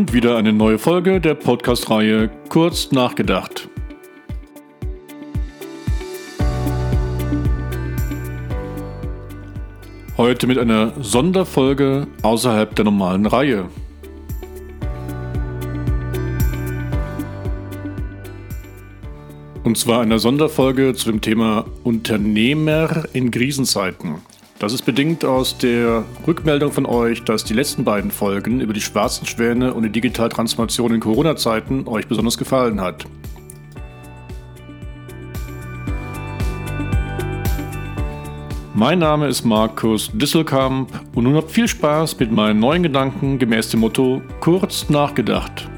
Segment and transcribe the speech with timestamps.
[0.00, 3.68] Und wieder eine neue Folge der Podcast-Reihe Kurz nachgedacht.
[10.16, 13.68] Heute mit einer Sonderfolge außerhalb der normalen Reihe.
[19.62, 24.22] Und zwar eine Sonderfolge zu dem Thema Unternehmer in Krisenzeiten.
[24.60, 28.82] Das ist bedingt aus der Rückmeldung von euch, dass die letzten beiden Folgen über die
[28.82, 33.06] schwarzen Schwäne und die Digitaltransformation in Corona-Zeiten euch besonders gefallen hat.
[38.74, 43.70] Mein Name ist Markus Disselkamp und nun habt viel Spaß mit meinen neuen Gedanken gemäß
[43.70, 45.70] dem Motto Kurz nachgedacht.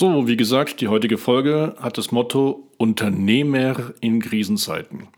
[0.00, 5.08] So, wie gesagt, die heutige Folge hat das Motto Unternehmer in Krisenzeiten.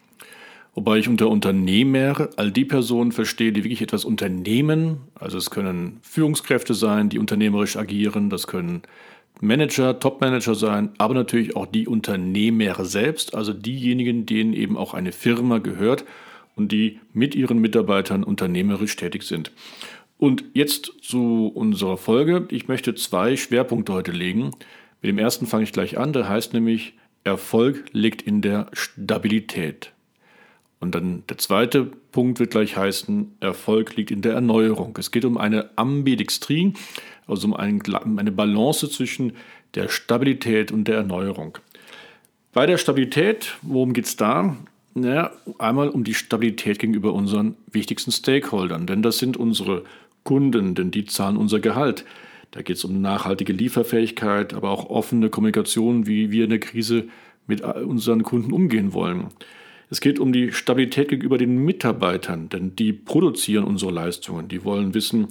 [0.75, 5.03] Wobei ich unter Unternehmer all die Personen verstehe, die wirklich etwas unternehmen.
[5.15, 8.83] Also es können Führungskräfte sein, die unternehmerisch agieren, das können
[9.41, 15.13] Manager, Topmanager sein, aber natürlich auch die Unternehmer selbst, also diejenigen, denen eben auch eine
[15.13, 16.05] Firma gehört
[16.57, 19.53] und die mit ihren Mitarbeitern unternehmerisch tätig sind.
[20.23, 22.47] Und jetzt zu unserer Folge.
[22.53, 24.53] Ich möchte zwei Schwerpunkte heute legen.
[25.01, 26.13] Mit dem ersten fange ich gleich an.
[26.13, 29.91] Der heißt nämlich, Erfolg liegt in der Stabilität.
[30.79, 34.97] Und dann der zweite Punkt wird gleich heißen, Erfolg liegt in der Erneuerung.
[34.97, 36.73] Es geht um eine Ambidextrie,
[37.27, 39.33] also um eine Balance zwischen
[39.75, 41.59] der Stabilität und der Erneuerung.
[42.53, 44.57] Bei der Stabilität, worum geht es da?
[44.95, 49.85] Naja, einmal um die Stabilität gegenüber unseren wichtigsten Stakeholdern, denn das sind unsere
[50.25, 52.05] Kunden, denn die zahlen unser Gehalt.
[52.51, 57.09] Da geht es um nachhaltige Lieferfähigkeit, aber auch offene Kommunikation, wie wir in der Krise
[57.47, 59.29] mit unseren Kunden umgehen wollen.
[59.91, 64.49] Es geht um die Stabilität gegenüber den Mitarbeitern, denn die produzieren unsere Leistungen.
[64.49, 65.29] Die wollen wissen,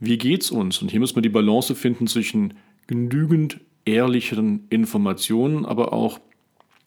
[0.00, 0.82] wie geht es uns?
[0.82, 2.54] Und hier müssen wir die Balance finden zwischen
[2.88, 6.20] genügend ehrlichen Informationen, aber auch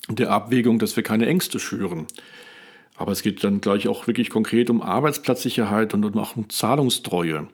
[0.10, 2.08] der Abwägung, dass wir keine Ängste schüren.
[2.98, 7.48] Aber es geht dann gleich auch wirklich konkret um Arbeitsplatzsicherheit und auch um Zahlungstreue.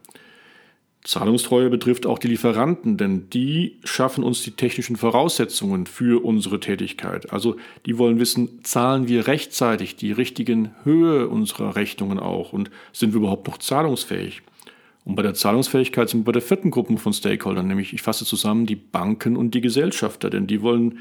[1.04, 7.34] Zahlungstreue betrifft auch die Lieferanten, denn die schaffen uns die technischen Voraussetzungen für unsere Tätigkeit.
[7.34, 7.56] Also
[7.88, 13.20] die wollen wissen, zahlen wir rechtzeitig die richtigen Höhe unserer Rechnungen auch und sind wir
[13.20, 14.44] überhaupt noch zahlungsfähig?
[15.04, 18.24] Und bei der Zahlungsfähigkeit sind wir bei der vierten Gruppe von Stakeholdern, nämlich ich fasse
[18.24, 21.00] zusammen die Banken und die Gesellschafter, denn die wollen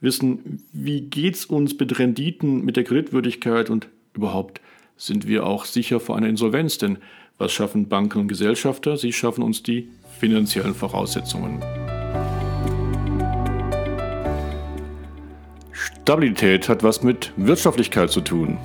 [0.00, 4.60] wissen, wie geht es uns mit Renditen, mit der Kreditwürdigkeit und überhaupt
[4.96, 6.98] sind wir auch sicher vor einer Insolvenz, denn
[7.38, 8.96] was schaffen Banken und Gesellschafter?
[8.96, 11.62] Sie schaffen uns die finanziellen Voraussetzungen.
[15.72, 18.58] Stabilität hat was mit Wirtschaftlichkeit zu tun.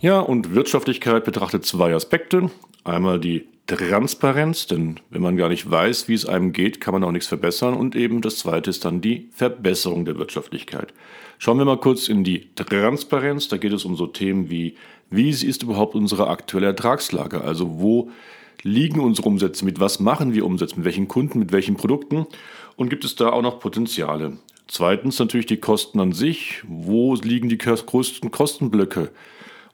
[0.00, 2.50] Ja, und Wirtschaftlichkeit betrachtet zwei Aspekte.
[2.84, 7.04] Einmal die Transparenz, denn wenn man gar nicht weiß, wie es einem geht, kann man
[7.04, 7.74] auch nichts verbessern.
[7.74, 10.94] Und eben das zweite ist dann die Verbesserung der Wirtschaftlichkeit.
[11.38, 13.48] Schauen wir mal kurz in die Transparenz.
[13.48, 14.74] Da geht es um so Themen wie,
[15.10, 17.42] wie ist überhaupt unsere aktuelle Ertragslage?
[17.42, 18.10] Also wo
[18.62, 22.26] liegen unsere Umsätze, mit was machen wir Umsätze, mit welchen Kunden, mit welchen Produkten
[22.76, 24.38] und gibt es da auch noch Potenziale?
[24.66, 26.62] Zweitens natürlich die Kosten an sich.
[26.66, 29.10] Wo liegen die größten Kostenblöcke?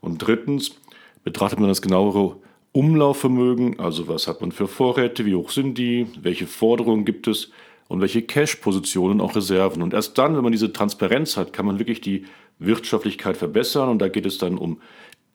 [0.00, 0.76] Und drittens
[1.22, 2.36] betrachtet man das genauere
[2.74, 7.52] Umlaufvermögen, also was hat man für Vorräte, wie hoch sind die, welche Forderungen gibt es
[7.86, 9.80] und welche Cash-Positionen, auch Reserven.
[9.80, 12.24] Und erst dann, wenn man diese Transparenz hat, kann man wirklich die
[12.58, 13.88] Wirtschaftlichkeit verbessern.
[13.88, 14.80] Und da geht es dann um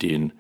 [0.01, 0.33] den,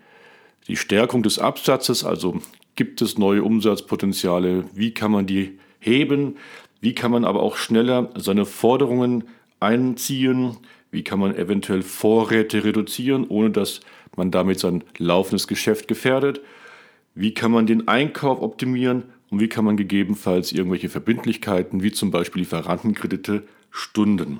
[0.67, 2.41] die Stärkung des Absatzes, also
[2.75, 6.35] gibt es neue Umsatzpotenziale, wie kann man die heben,
[6.81, 9.23] wie kann man aber auch schneller seine Forderungen
[9.61, 10.57] einziehen,
[10.91, 13.79] wie kann man eventuell Vorräte reduzieren, ohne dass
[14.17, 16.41] man damit sein laufendes Geschäft gefährdet
[17.19, 22.11] wie kann man den Einkauf optimieren und wie kann man gegebenenfalls irgendwelche Verbindlichkeiten wie zum
[22.11, 24.37] Beispiel Lieferantenkredite stunden.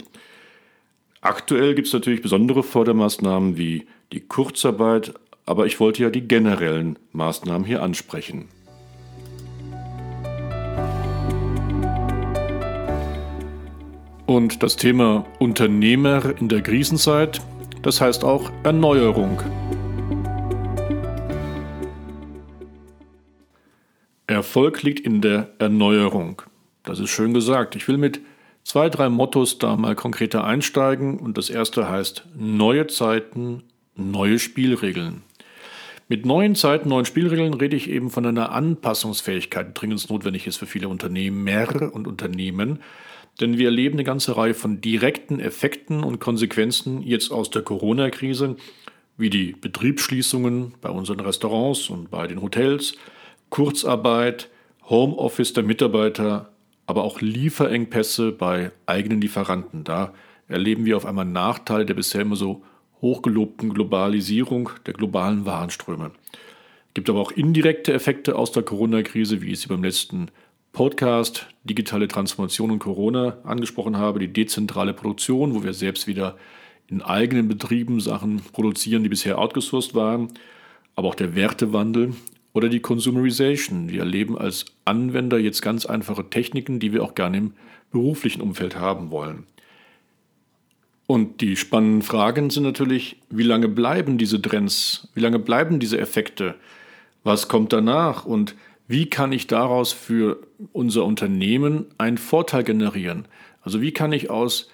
[1.19, 5.13] Aktuell gibt es natürlich besondere Fördermaßnahmen wie die Kurzarbeit,
[5.45, 8.47] aber ich wollte ja die generellen Maßnahmen hier ansprechen.
[14.25, 17.41] Und das Thema Unternehmer in der Krisenzeit,
[17.81, 19.41] das heißt auch Erneuerung.
[24.39, 26.41] Erfolg liegt in der Erneuerung.
[26.83, 27.75] Das ist schön gesagt.
[27.75, 28.21] Ich will mit
[28.63, 31.19] zwei, drei Mottos da mal konkreter einsteigen.
[31.19, 33.63] Und das erste heißt neue Zeiten,
[33.95, 35.23] neue Spielregeln.
[36.07, 40.55] Mit neuen Zeiten, neuen Spielregeln rede ich eben von einer Anpassungsfähigkeit, die dringend notwendig ist
[40.55, 42.79] für viele Unternehmer und Unternehmen.
[43.41, 48.55] denn wir erleben eine ganze Reihe von direkten Effekten und Konsequenzen jetzt aus der Corona-Krise,
[49.17, 52.95] wie die Betriebsschließungen bei unseren Restaurants und bei den Hotels,
[53.49, 54.49] Kurzarbeit,
[54.89, 56.49] Homeoffice der Mitarbeiter,
[56.85, 59.83] aber auch Lieferengpässe bei eigenen Lieferanten.
[59.83, 60.13] Da
[60.47, 62.63] erleben wir auf einmal Nachteile der bisher immer so
[63.01, 66.11] hochgelobten Globalisierung der globalen Warenströme.
[66.87, 70.29] Es gibt aber auch indirekte Effekte aus der Corona-Krise, wie ich sie beim letzten
[70.73, 76.37] Podcast Digitale Transformation und Corona angesprochen habe, die dezentrale Produktion, wo wir selbst wieder
[76.87, 80.29] in eigenen Betrieben Sachen produzieren, die bisher outgesourced waren,
[80.95, 82.13] aber auch der Wertewandel
[82.59, 83.87] oder die Consumerization.
[83.87, 87.53] Wir erleben als Anwender jetzt ganz einfache Techniken, die wir auch gerne im
[87.89, 89.45] beruflichen Umfeld haben wollen.
[91.07, 95.07] Und die spannenden Fragen sind natürlich, wie lange bleiben diese Trends?
[95.13, 96.55] Wie lange bleiben diese Effekte?
[97.23, 98.25] Was kommt danach?
[98.25, 98.55] Und
[98.89, 103.23] wie kann ich daraus für unser Unternehmen einen Vorteil generieren?
[103.61, 104.69] Also wie kann ich aus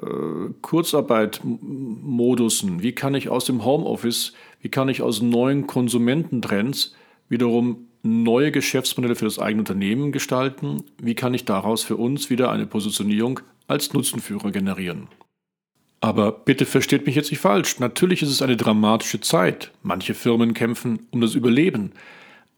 [0.00, 6.94] äh, Kurzarbeitmodusen, wie kann ich aus dem Homeoffice, wie kann ich aus neuen Konsumententrends
[7.28, 10.84] wiederum neue Geschäftsmodelle für das eigene Unternehmen gestalten?
[11.00, 15.08] Wie kann ich daraus für uns wieder eine Positionierung als Nutzenführer generieren?
[16.00, 17.78] Aber bitte versteht mich jetzt nicht falsch.
[17.78, 19.72] Natürlich ist es eine dramatische Zeit.
[19.82, 21.92] Manche Firmen kämpfen um das Überleben.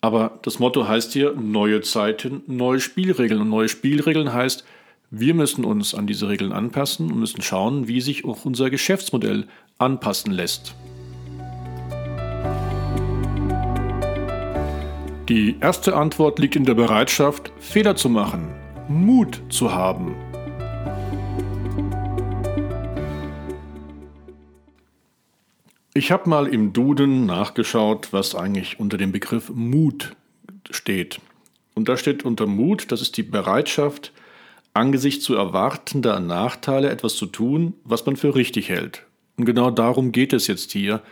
[0.01, 3.41] Aber das Motto heißt hier neue Zeiten, neue Spielregeln.
[3.41, 4.65] Und neue Spielregeln heißt,
[5.11, 9.47] wir müssen uns an diese Regeln anpassen und müssen schauen, wie sich auch unser Geschäftsmodell
[9.79, 10.75] anpassen lässt.
[15.29, 18.55] Die erste Antwort liegt in der Bereitschaft, Fehler zu machen,
[18.89, 20.15] Mut zu haben.
[25.95, 30.15] Ich habe mal im Duden nachgeschaut, was eigentlich unter dem Begriff Mut
[30.71, 31.21] steht.
[31.75, 34.13] Und da steht unter Mut, das ist die Bereitschaft,
[34.75, 39.05] angesichts zu erwartender Nachteile etwas zu tun, was man für richtig hält.
[39.37, 41.03] Und genau darum geht es jetzt hier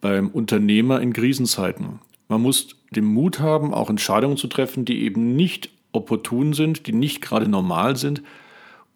[0.00, 1.98] beim Unternehmer in Krisenzeiten.
[2.28, 6.92] Man muss den Mut haben, auch Entscheidungen zu treffen, die eben nicht opportun sind, die
[6.92, 8.22] nicht gerade normal sind,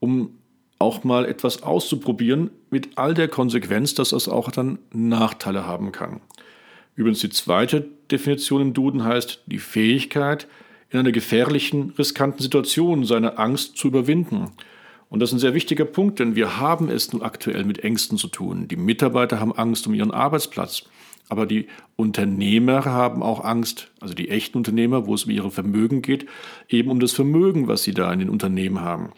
[0.00, 0.38] um
[0.78, 6.20] auch mal etwas auszuprobieren, mit all der Konsequenz, dass das auch dann Nachteile haben kann.
[6.94, 10.46] Übrigens die zweite Definition im Duden heißt die Fähigkeit,
[10.90, 14.50] in einer gefährlichen, riskanten Situation seine Angst zu überwinden.
[15.08, 18.18] Und das ist ein sehr wichtiger Punkt, denn wir haben es nun aktuell mit Ängsten
[18.18, 18.68] zu tun.
[18.68, 20.84] Die Mitarbeiter haben Angst um ihren Arbeitsplatz.
[21.28, 21.66] Aber die
[21.96, 26.26] Unternehmer haben auch Angst, also die echten Unternehmer, wo es um ihre Vermögen geht,
[26.68, 29.10] eben um das Vermögen, was sie da in den Unternehmen haben.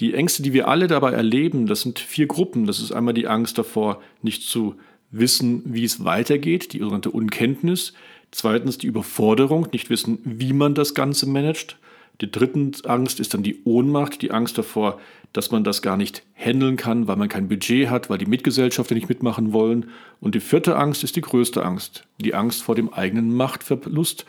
[0.00, 2.66] Die Ängste, die wir alle dabei erleben, das sind vier Gruppen.
[2.66, 4.76] Das ist einmal die Angst davor, nicht zu
[5.10, 7.92] wissen, wie es weitergeht, die sogenannte Unkenntnis.
[8.30, 11.78] Zweitens die Überforderung, nicht wissen, wie man das Ganze managt.
[12.20, 15.00] Die dritte Angst ist dann die Ohnmacht, die Angst davor,
[15.32, 18.94] dass man das gar nicht handeln kann, weil man kein Budget hat, weil die Mitgesellschafter
[18.94, 19.86] nicht mitmachen wollen.
[20.20, 24.26] Und die vierte Angst ist die größte Angst, die Angst vor dem eigenen Machtverlust,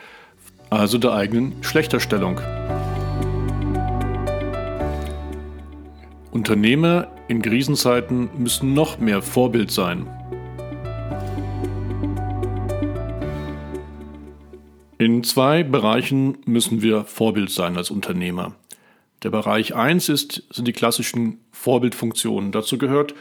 [0.69, 2.39] also der eigenen Schlechterstellung.
[6.31, 10.07] Unternehmer in Krisenzeiten müssen noch mehr Vorbild sein.
[15.21, 18.55] In zwei Bereichen müssen wir Vorbild sein als Unternehmer.
[19.21, 22.51] Der Bereich 1 ist, sind die klassischen Vorbildfunktionen.
[22.51, 23.13] Dazu gehört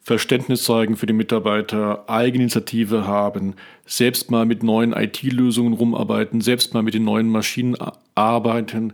[0.00, 6.84] Verständnis zeigen für die Mitarbeiter, Eigeninitiative haben, selbst mal mit neuen IT-Lösungen rumarbeiten, selbst mal
[6.84, 7.76] mit den neuen Maschinen
[8.14, 8.92] arbeiten,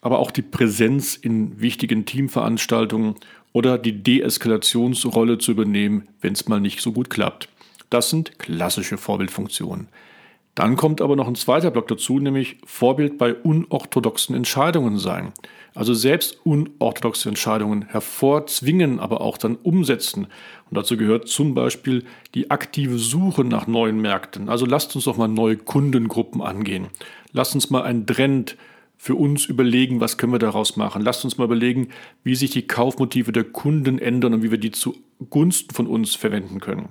[0.00, 3.16] aber auch die Präsenz in wichtigen Teamveranstaltungen
[3.52, 7.48] oder die Deeskalationsrolle zu übernehmen, wenn es mal nicht so gut klappt.
[7.90, 9.88] Das sind klassische Vorbildfunktionen.
[10.54, 15.32] Dann kommt aber noch ein zweiter Block dazu, nämlich Vorbild bei unorthodoxen Entscheidungen sein.
[15.74, 20.28] Also selbst unorthodoxe Entscheidungen hervorzwingen, aber auch dann umsetzen.
[20.70, 24.48] Und dazu gehört zum Beispiel die aktive Suche nach neuen Märkten.
[24.48, 26.86] Also lasst uns doch mal neue Kundengruppen angehen.
[27.32, 28.56] Lasst uns mal einen Trend
[28.96, 31.02] für uns überlegen, was können wir daraus machen.
[31.02, 31.88] Lasst uns mal überlegen,
[32.22, 36.60] wie sich die Kaufmotive der Kunden ändern und wie wir die zugunsten von uns verwenden
[36.60, 36.88] können.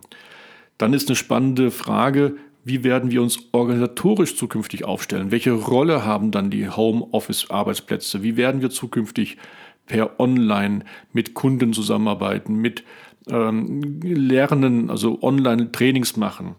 [0.77, 5.31] Dann ist eine spannende Frage, wie werden wir uns organisatorisch zukünftig aufstellen?
[5.31, 8.23] Welche Rolle haben dann die Homeoffice-Arbeitsplätze?
[8.23, 9.37] Wie werden wir zukünftig
[9.85, 12.83] per Online mit Kunden zusammenarbeiten, mit
[13.29, 16.55] ähm, Lernen, also Online-Trainings machen?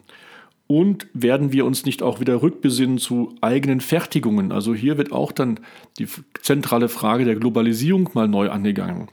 [0.66, 4.52] Und werden wir uns nicht auch wieder rückbesinnen zu eigenen Fertigungen?
[4.52, 5.60] Also hier wird auch dann
[5.98, 6.08] die
[6.40, 9.08] zentrale Frage der Globalisierung mal neu angegangen.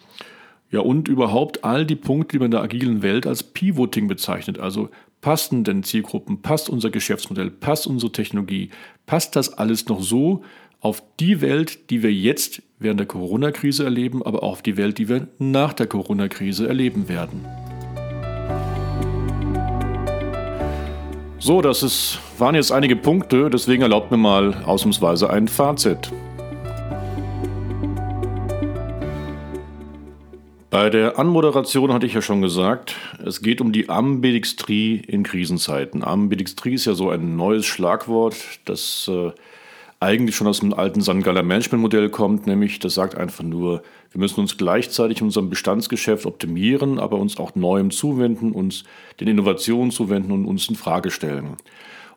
[0.72, 4.58] Ja, und überhaupt all die Punkte, die man in der agilen Welt als Pivoting bezeichnet,
[4.58, 4.90] also
[5.22, 8.70] passen denn Zielgruppen, passt unser Geschäftsmodell, passt unsere Technologie,
[9.06, 10.44] passt das alles noch so
[10.80, 14.98] auf die Welt, die wir jetzt während der Corona-Krise erleben, aber auch auf die Welt,
[14.98, 17.46] die wir nach der Corona-Krise erleben werden.
[21.38, 26.12] So, das ist, waren jetzt einige Punkte, deswegen erlaubt mir mal ausnahmsweise ein Fazit.
[30.72, 36.01] Bei der Anmoderation hatte ich ja schon gesagt, es geht um die Ambidextrie in Krisenzeiten.
[36.01, 39.32] Ambidextrie ist ja so ein neues Schlagwort, das äh,
[40.00, 41.24] eigentlich schon aus dem alten St.
[41.24, 46.25] Galler Management-Modell kommt, nämlich das sagt einfach nur, wir müssen uns gleichzeitig in unserem Bestandsgeschäft
[46.25, 48.86] optimieren, aber uns auch Neuem zuwenden, uns
[49.20, 51.58] den Innovationen zuwenden und uns in Frage stellen.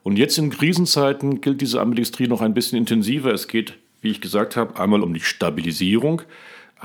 [0.01, 3.33] Und jetzt in Krisenzeiten gilt diese Ambidextrie noch ein bisschen intensiver.
[3.33, 6.21] Es geht, wie ich gesagt habe, einmal um die Stabilisierung,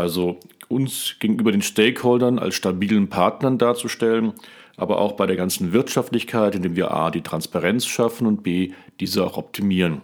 [0.00, 4.32] also uns gegenüber den Stakeholdern als stabilen Partnern darzustellen,
[4.76, 7.10] aber auch bei der ganzen Wirtschaftlichkeit, indem wir a.
[7.10, 8.72] die Transparenz schaffen und b.
[8.98, 10.00] diese auch optimieren.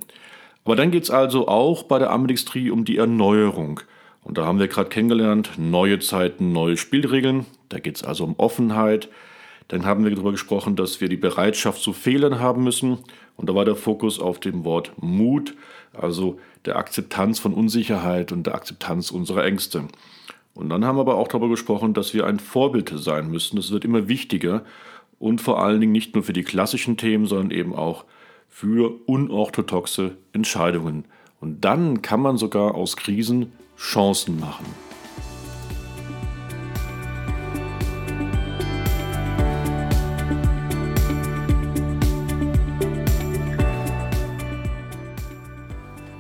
[0.64, 3.80] Aber dann geht es also auch bei der Ambidextrie um die Erneuerung.
[4.24, 7.46] Und da haben wir gerade kennengelernt, neue Zeiten, neue Spielregeln.
[7.68, 9.08] Da geht es also um Offenheit.
[9.68, 12.99] Dann haben wir darüber gesprochen, dass wir die Bereitschaft zu Fehlern haben müssen.
[13.37, 15.54] Und da war der Fokus auf dem Wort Mut,
[15.92, 19.85] also der Akzeptanz von Unsicherheit und der Akzeptanz unserer Ängste.
[20.54, 23.56] Und dann haben wir aber auch darüber gesprochen, dass wir ein Vorbild sein müssen.
[23.56, 24.64] Das wird immer wichtiger
[25.18, 28.04] und vor allen Dingen nicht nur für die klassischen Themen, sondern eben auch
[28.49, 31.04] für unorthodoxe Entscheidungen.
[31.40, 34.86] Und dann kann man sogar aus Krisen Chancen machen.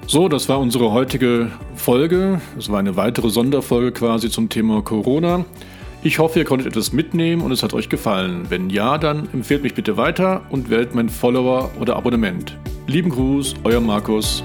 [0.08, 2.40] So, das war unsere heutige Folge.
[2.56, 5.44] Es war eine weitere Sonderfolge quasi zum Thema Corona.
[6.04, 8.46] Ich hoffe, ihr konntet etwas mitnehmen und es hat euch gefallen.
[8.48, 12.56] Wenn ja, dann empfehlt mich bitte weiter und wählt mein Follower oder Abonnement.
[12.86, 14.44] Lieben Gruß, euer Markus.